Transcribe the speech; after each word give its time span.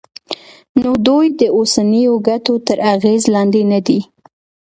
نو 0.81 0.91
دوی 1.07 1.25
د 1.39 1.41
اوسنیو 1.57 2.13
ګټو 2.27 2.53
تر 2.67 2.77
اغېز 2.93 3.23
لاندې 3.33 3.61
ندي. 3.71 3.99